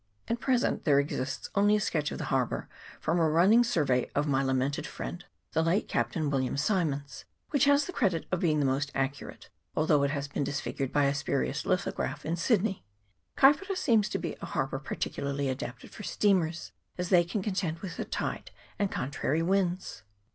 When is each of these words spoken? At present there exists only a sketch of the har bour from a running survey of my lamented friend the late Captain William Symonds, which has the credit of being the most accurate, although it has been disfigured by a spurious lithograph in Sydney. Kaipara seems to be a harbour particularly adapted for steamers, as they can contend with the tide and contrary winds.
At 0.27 0.39
present 0.39 0.83
there 0.83 0.99
exists 0.99 1.51
only 1.53 1.75
a 1.75 1.79
sketch 1.79 2.11
of 2.11 2.17
the 2.17 2.23
har 2.33 2.47
bour 2.47 2.67
from 2.99 3.19
a 3.19 3.29
running 3.29 3.63
survey 3.63 4.09
of 4.15 4.25
my 4.25 4.41
lamented 4.41 4.87
friend 4.87 5.23
the 5.51 5.61
late 5.61 5.87
Captain 5.87 6.27
William 6.31 6.57
Symonds, 6.57 7.25
which 7.51 7.65
has 7.65 7.85
the 7.85 7.93
credit 7.93 8.25
of 8.31 8.39
being 8.39 8.59
the 8.59 8.65
most 8.65 8.91
accurate, 8.95 9.51
although 9.75 10.01
it 10.01 10.09
has 10.09 10.27
been 10.27 10.43
disfigured 10.43 10.91
by 10.91 11.03
a 11.05 11.13
spurious 11.13 11.67
lithograph 11.67 12.25
in 12.25 12.35
Sydney. 12.35 12.83
Kaipara 13.37 13.77
seems 13.77 14.09
to 14.09 14.17
be 14.17 14.35
a 14.41 14.47
harbour 14.47 14.79
particularly 14.79 15.49
adapted 15.49 15.91
for 15.91 16.01
steamers, 16.01 16.71
as 16.97 17.09
they 17.09 17.23
can 17.23 17.43
contend 17.43 17.77
with 17.81 17.97
the 17.97 18.05
tide 18.05 18.49
and 18.79 18.91
contrary 18.91 19.43
winds. 19.43 20.01